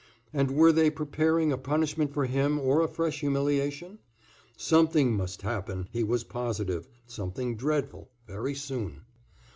[0.33, 3.99] And were they preparing a punishment for him or a fresh humiliation?
[4.57, 9.01] Something must happen, he was positive, something dreadful, very soon.